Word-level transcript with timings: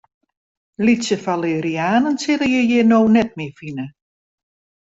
Lytse 0.87 1.17
falerianen 1.25 2.17
sille 2.25 2.49
je 2.55 2.65
hjir 2.71 2.89
no 2.93 3.01
net 3.19 3.39
mear 3.43 3.55
fine. 3.63 3.89